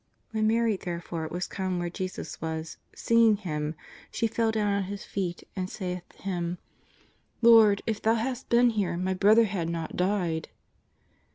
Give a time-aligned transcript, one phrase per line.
[0.31, 3.75] When Mary, therefore, was come where Jesus was, seeing Him,
[4.09, 7.07] she fell down at His feet and saith to Him:*^
[7.43, 10.49] Lord, if Thou hadst been here, my brother had not died."